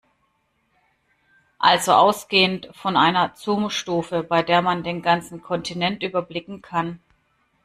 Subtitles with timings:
[1.59, 6.99] Also ausgehend von einer Zoomstufe, bei der man den ganzen Kontinent überblicken kann.